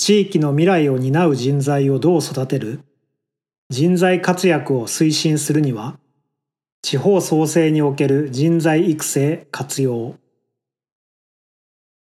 [0.00, 2.82] 地域の未来を担う人材をどう育てる？
[3.68, 5.98] 人材活躍を推進するには
[6.82, 10.14] 地方創生における人材育成活用。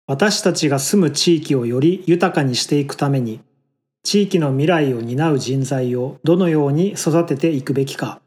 [0.06, 3.40] 私たちが住む地域をより豊かにしていくために
[4.02, 8.22] 地域の未来を担う人材をどのように育てていくべきか。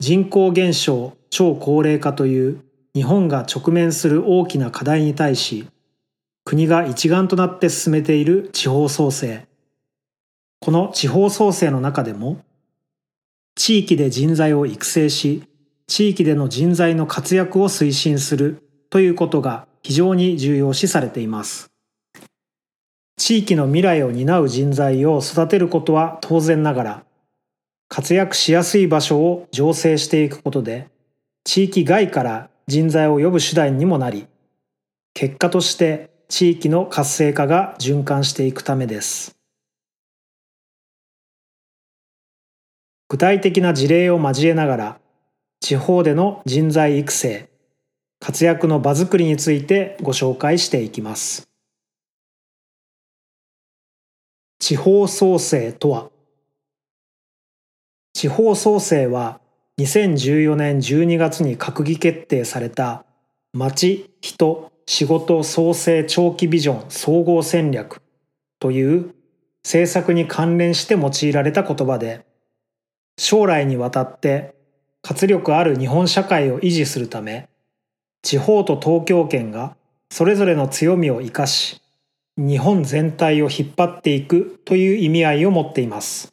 [0.00, 2.60] 人口減少超高齢化という
[2.92, 5.68] 日本が直面する大きな課題に対し
[6.48, 9.46] 国が一丸となって進めている地方創生。
[10.60, 12.42] この地方創生の中でも
[13.54, 15.42] 地域で人材を育成し
[15.86, 21.70] 地域での人材の活躍を推進するということが非常に重要視されています。
[23.18, 27.04] 地域の未来を担う人材を育てることは当然ながら
[27.88, 30.88] 活躍しやすい場所を醸成していくことで
[31.44, 34.28] 地域外から人材を呼ぶ手段にもなり
[35.12, 39.34] 結果として地域の活性化が循環していくためです。
[43.08, 45.00] 具体的な事例を交えながら
[45.60, 47.48] 地方での人材育成
[48.20, 51.48] 活躍の場づくりについてご紹介していきます。
[54.58, 56.10] 地方創生とは
[58.12, 59.40] 地方創生は
[59.78, 63.04] 2014年12月に閣議決定された
[63.58, 68.00] 町、人、仕事創生長期ビジョン総合戦略
[68.60, 69.14] という
[69.64, 72.24] 政策に関連して用いられた言葉で
[73.18, 74.54] 将来にわたって
[75.02, 77.48] 活力ある日本社会を維持するため
[78.22, 79.76] 地方と東京圏が
[80.08, 81.82] それぞれの強みを生かし
[82.36, 86.32] 日本全体を引っ張っていくという意味合いを持っています。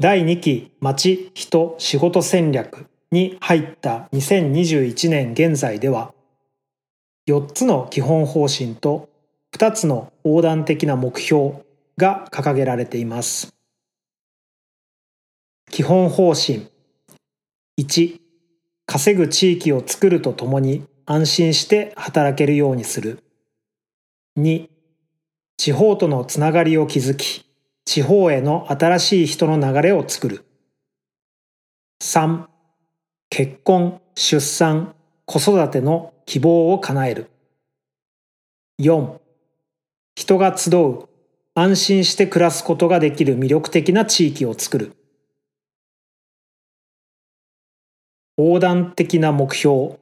[0.00, 6.12] 第2期町人仕事戦略に入った2021年現在では
[7.28, 9.08] 4つの基本方針と
[9.52, 11.62] 2つの横断的な目標
[11.96, 13.52] が掲げられています。
[15.70, 16.68] 基本方針。
[17.78, 18.20] 1
[18.86, 23.22] 稼ぐ地域を作るとともに安心して働けるようにする。
[24.38, 24.68] 2
[25.56, 27.44] 地方とのつながりを築き
[27.84, 30.44] 地方への新しい人の流れを作る。
[32.02, 32.46] 3
[33.30, 34.94] 結婚出産
[35.26, 37.30] 子育ての希望を叶える
[38.80, 39.18] 4
[40.14, 41.08] 人が集う
[41.54, 44.92] 安心して暮らすことができる魅力的な地域を作る
[48.36, 49.98] 横断的な目標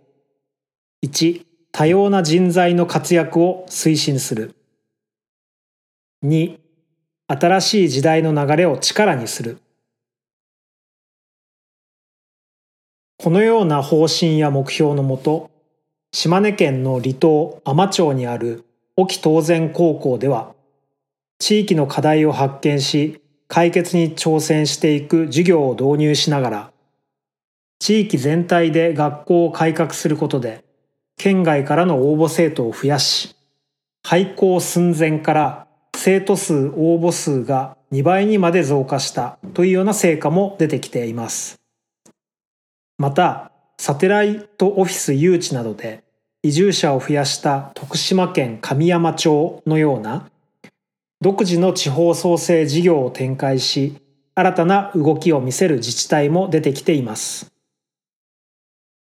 [1.05, 1.47] 1
[1.79, 4.55] 多様な人材の活躍を推進する。
[6.25, 6.59] 2、
[7.29, 9.59] 新しい時代の流れを力にする。
[13.27, 15.51] このような方針や目標のもと、
[16.13, 18.65] 島根県の離島海士町にある
[18.97, 20.55] 沖東前高校では、
[21.41, 26.73] 地域の課題を発見し、解決に挑戦していく授業を導入しながら、
[27.81, 30.65] 地域全体で学校を改革することで、
[31.17, 33.35] 県外からの応募生徒を増やし、
[34.05, 35.67] 廃校寸前から
[35.97, 41.56] 生徒数応募数が2倍にまで増加したというような成果も出てきています。
[42.99, 46.03] また、サテライトオフィス誘致などで
[46.43, 50.31] 移住者を増やした徳島県神山町のような
[51.21, 53.97] 独自の地方創生事業を展開し
[54.35, 57.53] 新たな動きを見せる自治体も出てきています。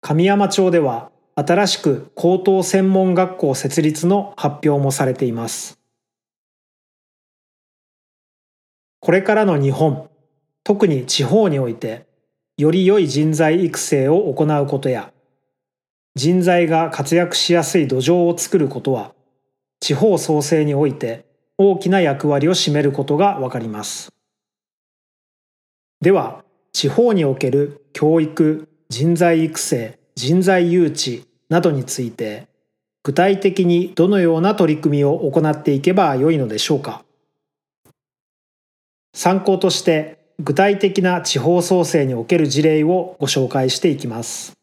[0.01, 5.79] 神山町では新しく高等専門学校設立の発表もされています。
[8.99, 10.09] これからの日本、
[10.63, 12.08] 特に地方において、
[12.59, 15.13] より良い人材育成を行うことや、
[16.15, 19.13] 人材が活躍しやすい土壌を作ることは、
[19.79, 21.25] 地方創生において
[21.57, 24.11] 大きな役割を占めることがわかります。
[26.01, 26.43] では、
[26.73, 32.49] 地方における教育、人材育成、人材誘致などについて
[33.03, 37.05] 具体的にどのような取り組みを行っていけばよいのでしょうか
[39.13, 44.53] 参考として具体的な地方創生における事例をご紹介していきます。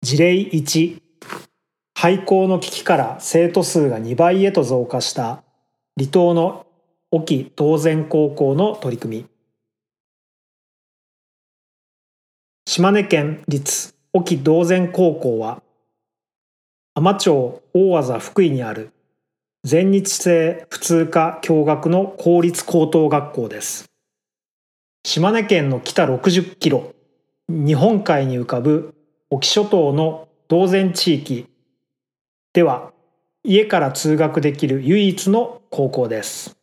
[0.00, 1.02] 事例1
[1.94, 5.42] 廃校の危機から生徒数が2倍へと増加した
[5.98, 6.64] 離島の
[7.10, 9.26] 沖東前高校の取り組み。
[12.66, 15.62] 島根県立沖道前高校は
[16.94, 18.92] 海士町大技福井にある
[19.64, 23.86] 全日制普通科共学の公立高等学校です
[25.04, 26.94] 島根県の北60キロ
[27.48, 28.94] 日本海に浮かぶ
[29.30, 31.46] 沖諸島の同然地域
[32.52, 32.92] では
[33.44, 36.56] 家から通学できる唯一の高校です。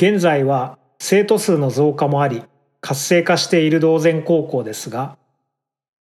[0.00, 2.42] 現在は生徒数の増加もあり
[2.80, 5.18] 活性化している同然高校ですが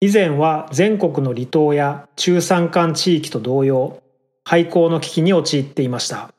[0.00, 4.02] 以前は全国の離島や中山間地域と同様
[4.48, 6.32] 廃校の危機に陥っていました。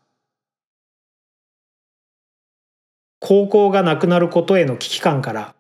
[3.20, 5.56] 高校がなくなることへの危機感から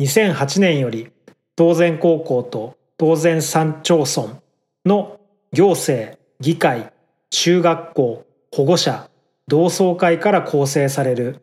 [0.00, 1.10] 2008年より
[1.56, 4.40] 同然高校と同然三町村
[4.86, 5.20] の
[5.52, 6.90] 行政、議会、
[7.28, 9.10] 中学校、保護者、
[9.46, 11.42] 同窓会から構成される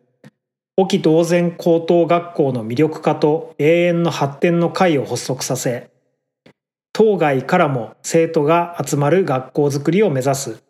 [0.76, 5.91] 沖同然高等学校の魅力化と永遠の発展の会を発足させ
[6.94, 10.64] 当該からも生徒が集まる学校づくりを目指す。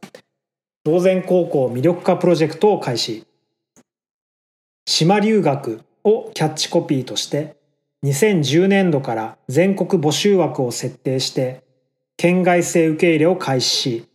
[0.83, 3.25] 同然高校魅力化プロジェクトを開始。
[4.85, 7.55] 島留学をキャッチコピーとして
[8.03, 11.63] 2010年度から全国募集枠を設定して
[12.17, 14.09] 県外生受け入れを開始し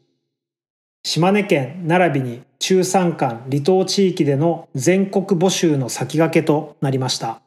[1.05, 7.46] 島根県並びに中山間離島地域での全国募集の先駆けとなりました。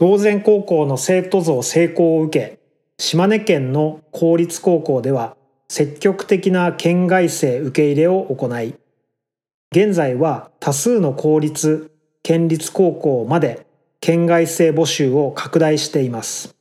[0.00, 2.58] 同然高校の生徒増成功を受け
[2.96, 5.36] 島根県の公立高校では
[5.68, 8.76] 積極的な県外生受け入れを行い
[9.70, 11.90] 現在は多数の公立
[12.22, 13.66] 県立高校まで
[14.00, 16.56] 県外生募集を拡大しています。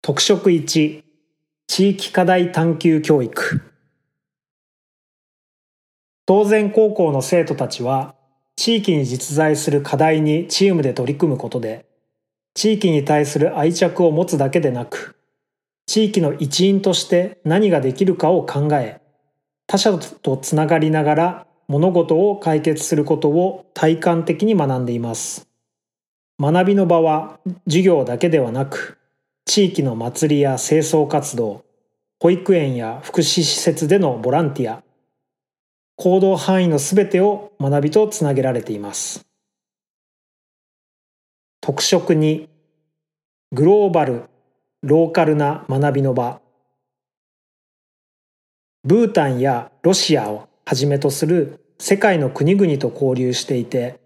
[0.00, 1.02] 特色1
[1.66, 3.62] 地域課題探究教育。
[6.24, 8.14] 当然高校の生徒たちは
[8.56, 11.86] 地域に実在する課題にチームで取り組むことで
[12.54, 15.16] 地域に対する愛着を持つだけでなく
[15.86, 19.00] 地域の一員として何ができるかを考え
[19.66, 25.48] 他者とつながりながら物事を解決することを体感的に学んでいます。
[26.38, 28.98] 学びの場は授業だけではなく
[29.46, 31.64] 地域の祭りや清掃活動、
[32.20, 34.82] 保育園や福祉施設でのボランティア、
[35.96, 39.26] 行動範囲のすべてを学びとつなげられています。
[41.60, 42.48] 特色に
[43.52, 44.24] グローバル、
[44.82, 46.40] ローカルな学びの場
[48.82, 53.98] ブータンやロシアをはじめとする世界の国々と交流していて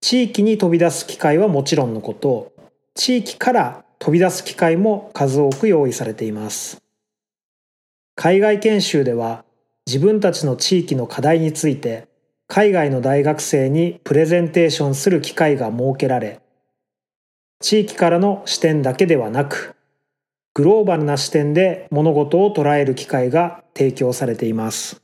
[0.00, 2.52] 地域に飛び出す機会はもちろんのこと
[2.94, 6.80] 地域から飛び出す機会も数多く用意されています。
[8.14, 9.43] 海外研修では
[9.86, 12.08] 自分たちの地域の課題について
[12.48, 16.40] 海外の大学生にプレゼンテーションする機会が設けられ
[17.60, 19.74] 地域からの視点だけではなく
[20.56, 25.02] グローバルな視点で物事を捉える機会が提供されています。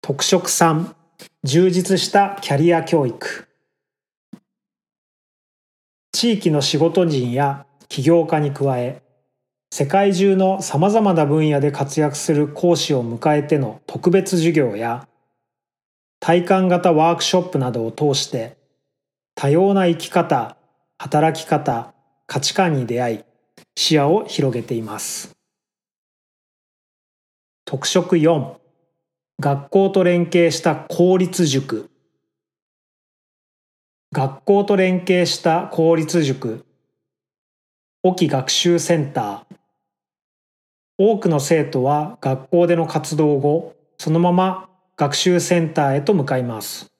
[0.00, 0.94] 特色3
[1.42, 3.46] 充実したキャリア教育。
[6.12, 9.02] 地域の仕事人や起業家に加え
[9.76, 15.08] 世界中のさまざまな分野で活躍する講師を迎えての特別授業や
[16.20, 18.56] 体感型ワークショップなどを通して
[19.34, 20.56] 多様な生き方
[20.96, 21.92] 働き方
[22.28, 23.24] 価値観に出会い
[23.74, 25.34] 視野を広げています。
[27.64, 28.54] 特色4
[29.40, 31.90] 学校と連携した公立塾。
[34.12, 36.64] 学校と連携した公立塾。
[38.04, 39.63] 沖学習センター。
[40.96, 46.92] 多くの生徒は学校での活動後そのまま学習センターへと向かいます。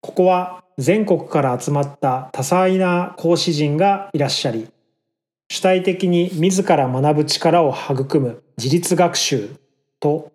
[0.00, 4.68] ここは全国から集まった多彩な講師陣がいらっしゃり
[5.48, 9.50] 主体的に自ら学ぶ力を育む自立学習
[9.98, 10.32] と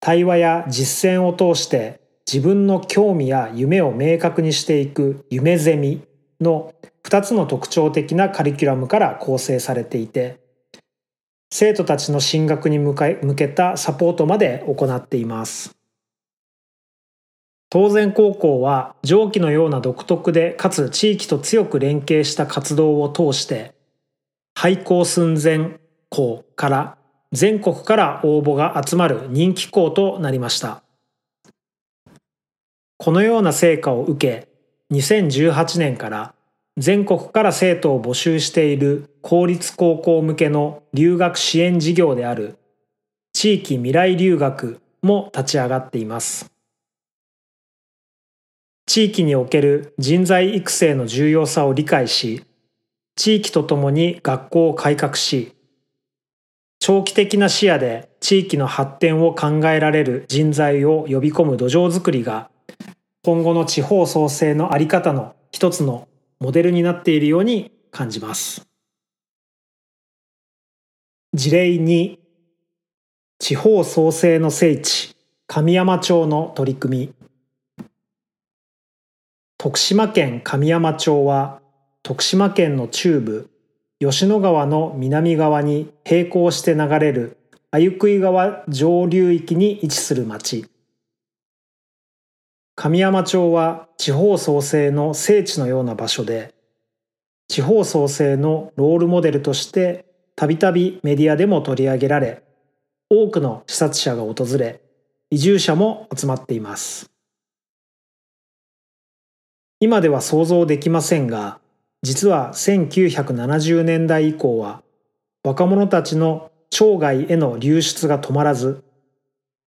[0.00, 6.02] 対話や実践を通して自分の興味や夢を明確にしていく夢ゼミ
[6.40, 6.74] の
[7.04, 10.41] 2つの特徴的なカリキュラムから構成されていて
[11.54, 12.94] 生徒たちの進学に向
[13.34, 15.76] けたサポートまで行っています。
[17.68, 23.74] 当然高校は上記のような独特でかつ地域と強く連携した活動を通して
[24.54, 25.78] 廃校寸前
[26.08, 26.96] 校から
[27.32, 30.82] 全国から応募が集まる人気校となりました。
[32.96, 34.48] このような成果を受け
[34.90, 36.34] 2018年から
[36.78, 42.56] 全国から生徒を募集している公立高校向けの留学支援事業である
[43.34, 46.50] 地域未来留学も立ち上がっています。
[48.86, 52.44] 地域における人材育成の重要さを理解し、
[53.16, 55.54] 地域とともに学校を改革し、
[56.78, 62.50] 長期的な視野で地域の発展を考えられる人材を呼び込む土壌づくりが
[63.22, 66.08] 今後の地方創生のあり方の一つの
[66.42, 68.66] モデルになっているように感じます。
[71.32, 72.18] 事例2
[73.38, 75.14] 地方創生の聖地
[75.46, 77.14] 神山町の取り組み
[79.56, 81.60] 徳島県神山町は
[82.02, 83.48] 徳島県の中部
[84.00, 87.36] 吉野川の南側に並行して流れる
[87.70, 90.66] 鮎喰川上流域に位置する町
[92.82, 96.52] 神山町は地方創生の聖地のような場所で
[97.46, 102.42] 地方創生のロールモデルとしてたびたびメディアでも取り上げられ
[103.08, 104.80] 多くの視察者が訪れ
[105.30, 107.08] 移住者も集まっています。
[109.78, 111.60] 今では想像できませんが
[112.02, 114.82] 実は1970年代以降は
[115.44, 118.82] 若者たちの町外への流出が止まらず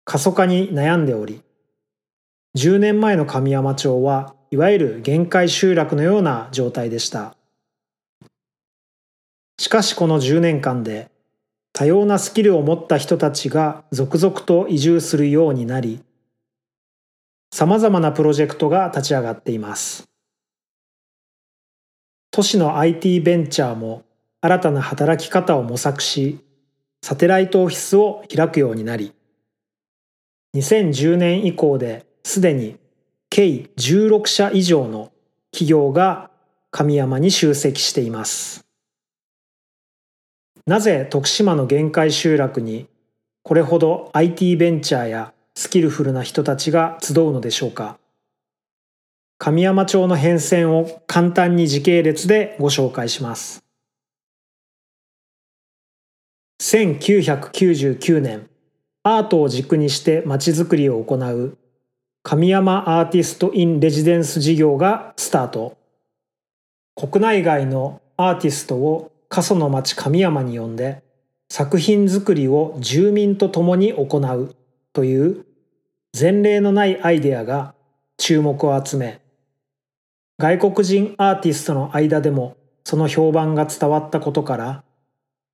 [0.04, 1.43] 過疎化に悩んでおり
[2.56, 7.36] 10年前の神山町はいわゆる限界集落のような状態でした。
[9.58, 11.10] しかしこの10年間で
[11.72, 16.04] 多様なスキルを持った人たちが続々と移住するようになり
[17.56, 20.08] 様々なプロジェクトが立ち上がっています。
[22.32, 24.02] 都市の IT ベンチャーも
[24.40, 26.40] 新たな働き方を模索し、
[27.00, 29.14] サテライトオフィスを開くようになり、
[30.56, 32.78] 2010年以降ですでに
[33.30, 35.12] 計16社以上の
[35.52, 36.30] 企業が
[36.70, 38.64] 神山に集積しています。
[40.66, 42.88] なぜ徳島の限界集落に
[43.42, 47.98] これほど IT ベンチャーやスキルフルな人たちが集うのでしょうか
[49.36, 53.62] 神山町の変遷を簡単に時系列でご紹介します。
[56.62, 58.48] 1999年、
[59.02, 61.58] アートを軸にしてまちづくりを行う
[62.26, 65.76] 神山アーティスト・イン・レジデンス事業がスタート。
[66.94, 71.02] 国内外のアーティストを過疎の町神山に呼んで
[71.50, 74.56] 作品作りを住民と共に行う
[74.94, 75.44] という
[76.18, 77.74] 前例のないアイデアが
[78.16, 79.20] 注目を集め
[80.38, 84.82] 外国人アーティストの間でもその評判が伝わったことから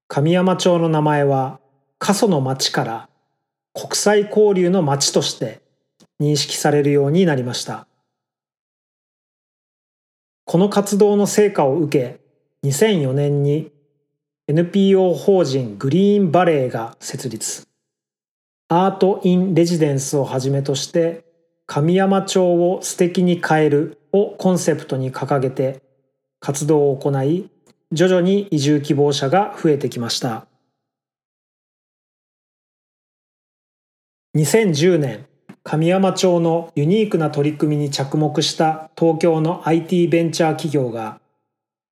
[0.07, 1.59] 神山町の名前は
[1.99, 3.09] 過疎の町から
[3.75, 5.69] 国際交流の町として
[6.21, 7.87] 認識されるようになりました。
[10.45, 12.21] この活動の成果を受
[12.63, 13.73] け2004年に
[14.49, 17.67] NPO 法人グリーンバレーが設立。
[18.69, 21.25] アート・イン・レジデンスをはじめとして
[21.67, 25.83] 神山町を素敵に変えるをコンセプトに掲げて
[26.41, 27.49] 活動を行い
[27.93, 30.47] 徐々に移住希望者が増えてきました。
[34.37, 35.27] 2010年
[35.71, 41.21] 神山町のユニークな取り組みに着目した東京の IT ベンチャー企業が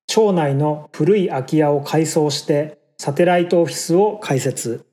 [0.05, 4.83] 町内の古い空き家を改装してサテライトオフィスを開設。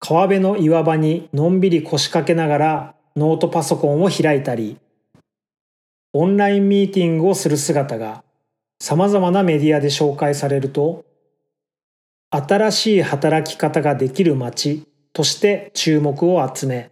[0.00, 4.78] 川辺の岩場にのんびり腰掛けながらノートパソコンを開いたり、
[6.14, 8.24] オンラインミーティングをする姿が
[8.80, 11.04] 様々なメディアで紹介されると、
[12.30, 16.90] 新しい働き方ができる街として注目を集め、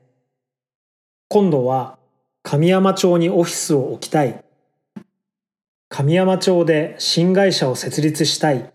[1.28, 1.98] 今度は
[2.42, 4.44] 神山町にオフィスを置きたい、
[5.88, 8.72] 神山町で新会社を設立したい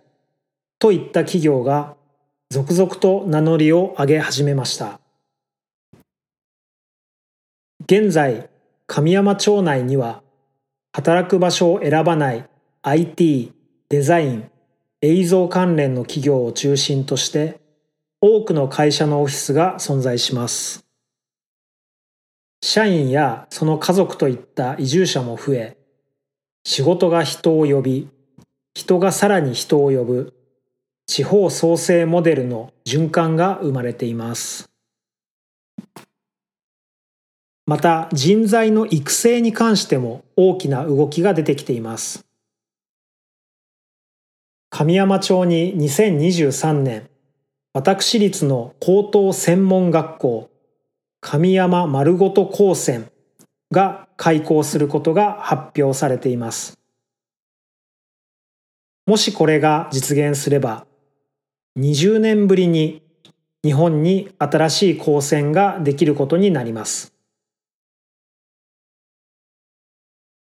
[0.77, 1.95] といった企業が
[2.49, 4.99] 続々と名乗りを上げ始めました。
[7.85, 8.49] 現在、
[8.85, 10.21] 神山町内には、
[10.91, 12.45] 働く場所を選ばない
[12.81, 13.53] IT、
[13.87, 14.51] デザイン、
[15.01, 17.61] 映像関連の企業を中心として、
[18.19, 20.80] 多くの会社のオフィスが存在します。
[22.63, 25.77] 社員やその家族といった移住者も増え、
[26.63, 28.07] 仕事が人を呼び、
[28.75, 30.33] 人がさらに人を呼ぶ
[31.07, 34.69] 地方創生モデルの循環が生まれています。
[37.65, 42.25] また人材の育成に関しても大きな動きが出てきています。
[44.69, 47.09] 神山町に2023年、
[47.73, 50.50] 私立の高等専門学校
[51.21, 53.09] 神山丸ごと高専
[53.71, 56.77] が開校することが発表されています。
[59.05, 60.85] もしこれが実現すれば、
[61.77, 63.01] 20年ぶりに
[63.63, 67.13] 日本に新しい高専ができることになります。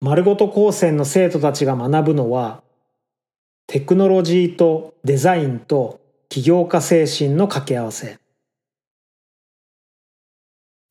[0.01, 2.63] 丸ごと高専の生徒たちが学ぶのは、
[3.67, 8.19] テクノロジーとデザインと起業家精神の掛け合わせ。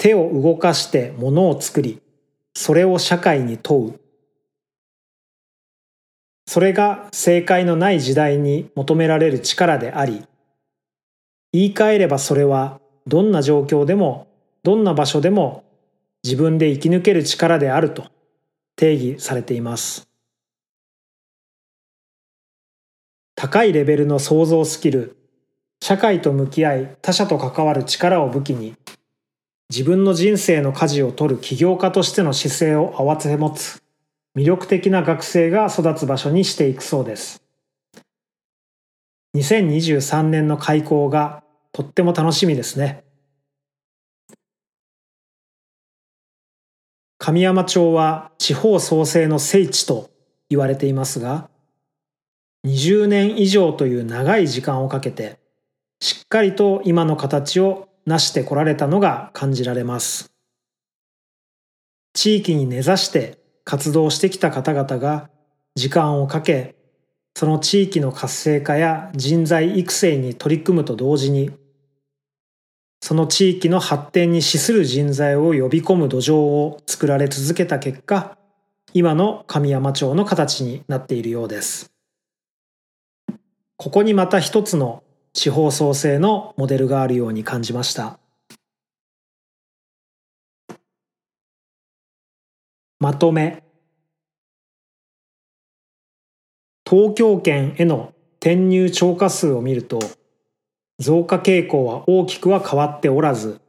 [0.03, 2.01] 手を動かして物を作り、
[2.53, 3.99] それを社会に問う。
[6.45, 10.25] それが正解のない時代に求められる力であり、
[11.53, 14.27] 言い換えればそれはどんな状況でも
[14.61, 15.63] どんな場所でも
[16.21, 18.07] 自分で生き抜ける力であると
[18.75, 20.09] 定義されています。
[23.35, 25.15] 高いレベルの創造スキル、
[25.81, 28.75] 社会と向き合い他者と関わる力を武器に
[29.73, 33.81] 自分の人生の舵を取る起業家としての姿勢を併せ持つ
[34.37, 37.41] 魅力的な学生が育つ場所にしていくそうです。
[39.35, 43.03] 2023年の開校がとっても楽しみですね。
[47.17, 50.11] 神山町は地方創生の聖地と
[50.51, 51.49] 言われていますが、
[52.67, 55.39] 20年以上という長い時間をかけて、
[55.99, 60.31] しっかりと今の形を成してこられたのが感じられます。
[62.13, 65.29] 地域に根ざして活動してきた方々が
[65.75, 66.75] 時間をかけ、
[67.35, 71.51] その地域の活性化や人材育成に取り組むと同時に、
[73.01, 78.37] その地域の発展に資する人材を呼び込む土壌を作られ続けた結果、
[78.93, 81.91] 今の神山町の形になっているようです。
[83.75, 85.02] ここにまた一つの
[85.33, 88.19] 地方創生のモデルがあるように感じました。
[92.99, 93.63] まとめ
[96.89, 99.99] 東京圏への転入超過数を見ると
[100.99, 103.59] 増加傾向は大きくは変わっておらず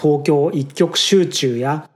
[0.00, 1.88] 東京一極集中や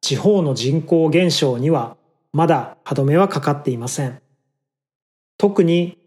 [0.00, 1.96] 地方の人口減少には
[2.32, 4.20] まだ歯止めはかかっていません
[5.38, 5.97] 特に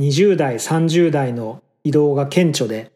[0.00, 2.90] 20代30代の移動が顕著で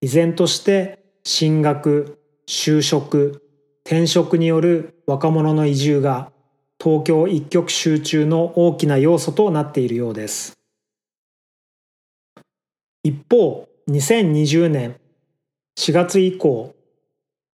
[0.00, 2.18] 依然として進学
[2.48, 3.42] 就職
[3.84, 6.32] 転職による若者の移住が
[6.82, 10.58] 東京一極集中の大きな要素となっているようです。
[13.02, 14.96] 一方、2020年
[15.78, 16.74] 4月以降、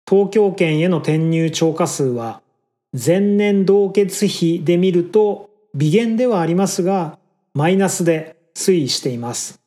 [0.09, 2.41] 東京圏への転入超過数は
[2.93, 7.19] 前年同月比で見ると微減ではありますが
[7.53, 9.61] マイナスで推移しています。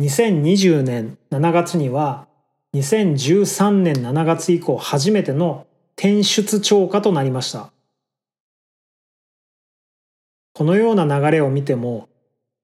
[0.00, 2.26] 2020年7月には
[2.74, 7.70] 2013年7月以降初めての転出超過となりました。
[10.54, 12.08] このような流れを見ても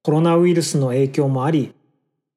[0.03, 1.75] コロナウイルスの影響もあり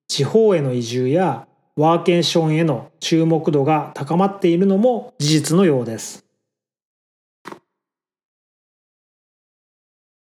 [0.08, 6.26] 地方への移住やワーケーションへの注目度が高まっているのも事実のようです。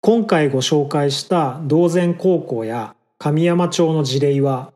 [0.07, 4.71] 今回ご紹介した道前高校や神山町の事例は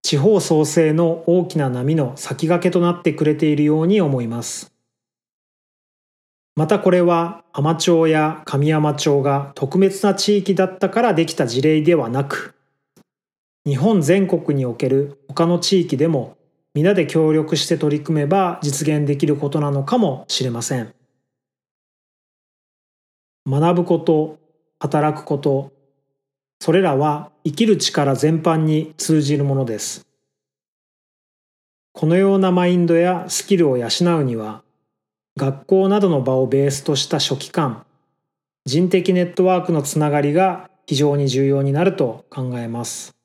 [0.00, 4.72] 地方創生の大きな波の先駆けとなってくれているように思います。
[6.54, 12.54] またこれは浜町や神山町が特別な地域だったからできた事例ではなく、
[13.66, 16.36] 日本全国における他の地域でも
[16.74, 20.94] 皆で協力して取り組めば実現できることなのかもしれません。
[23.46, 24.43] 学ぶこと、
[24.84, 25.72] 働くこと、
[26.60, 30.06] それらは生きる力全般に通じるものです。
[31.94, 33.86] このようなマインドやスキルを養
[34.20, 34.62] うには、
[35.38, 37.86] 学校などの場をベースとした初期間、
[38.66, 43.16] 人的ネットワークのつながりが非常に重要になると考えます。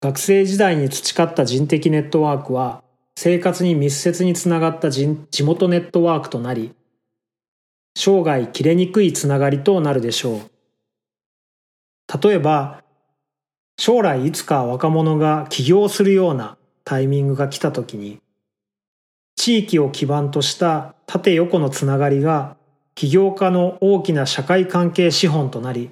[0.00, 2.84] 学生時代に培った人的ネットワークは
[3.16, 5.08] 生活に密接につながった地
[5.42, 6.72] 元ネットワークとなり、
[7.94, 10.40] 生涯切れにくいつながりとなるでしょう。
[12.22, 12.82] 例えば、
[13.78, 18.20] 将来いつか若者が起業するようなタイミングが来た時に、
[19.36, 22.56] 地域を基盤とした縦横のつながりが
[22.94, 25.90] 起業家の大きな社会関係資本となり、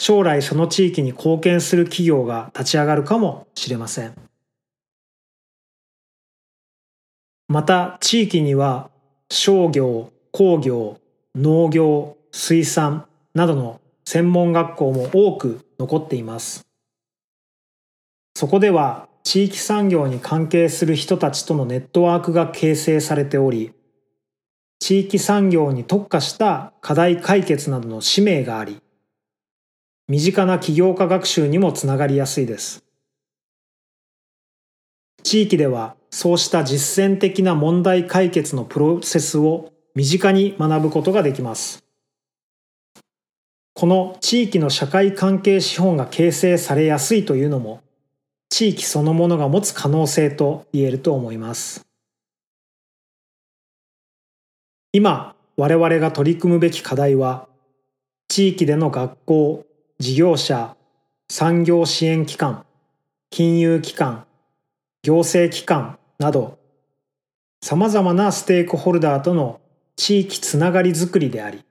[0.00, 4.14] 将来その地域に貢献する企業が立ち上がるかもしれません。
[7.48, 8.90] また地域には
[9.30, 10.98] 商業、工業、
[11.36, 16.66] 農業、水産などの専門学校も多く残っています。
[18.34, 23.74] そこでは地域産業に関係する人たちとのネットワークが形成されており、
[24.80, 28.82] 地域産業に特化した課題解決などの使命があり、
[30.08, 32.82] 身近な起業家学習にもつながりやすいです。
[35.22, 41.84] 地域ではそうした実践的な問題解決のプロセスを身近に学ぶことができます。
[43.74, 47.80] この地域の社会関係資本が形成されやすいというのも
[48.48, 51.86] 地域そのものが持つ可能性と言えると思います。
[54.92, 57.48] 今我々が取り組むべき課題は
[58.28, 59.66] 地域での学校
[59.98, 60.76] 事業者
[61.30, 62.64] 産業支援機関
[63.30, 64.26] 金融機関
[65.02, 66.58] 行政機関など
[67.62, 69.60] さまざまなステークホルダーとの
[69.96, 71.64] 地域つながりづくりであり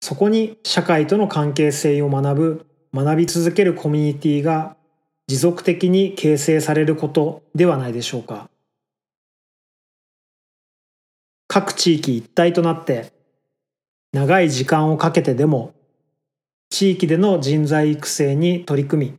[0.00, 4.76] そこに社会との関係性を学ぶ学び続けるコミュニティが
[5.26, 8.48] 持続的に形成されることではないでしょうか。
[11.48, 13.12] 各地域一体となって
[14.12, 15.74] 長い時間をかけてでも
[16.70, 19.18] 地域での人材育成に取り組み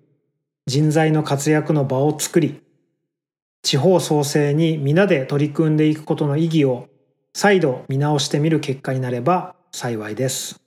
[0.68, 2.62] 人材の活躍の場を作り
[3.64, 6.88] 地方創生に皆で取り組んでいくことの意義を
[7.40, 10.67] 再度見直してみる結果になれば幸いです。